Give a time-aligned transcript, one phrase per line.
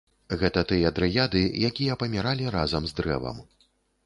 [0.43, 3.37] Гэта тыя дрыяды, якія паміралі разам з дрэвам.